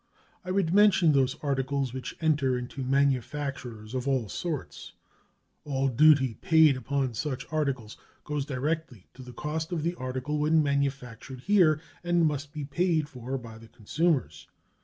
I 0.43 0.49
would 0.49 0.73
mention 0.73 1.11
those 1.11 1.35
articles 1.43 1.93
which 1.93 2.15
enter 2.19 2.57
into 2.57 2.83
manufactures 2.83 3.93
of 3.93 4.07
all 4.07 4.29
sorts. 4.29 4.93
All 5.63 5.89
duty 5.89 6.33
paid 6.41 6.75
upon 6.75 7.13
such 7.13 7.45
articles 7.53 7.97
goes 8.23 8.43
directly 8.43 9.05
to 9.13 9.21
the 9.21 9.31
cost 9.31 9.71
of 9.71 9.83
the 9.83 9.93
article 9.93 10.39
when 10.39 10.63
manufactured 10.63 11.41
here, 11.41 11.79
and 12.03 12.25
must 12.25 12.51
be 12.51 12.65
paid 12.65 13.09
for 13.09 13.37
by 13.37 13.59
the 13.59 13.67
consumers. 13.67 14.47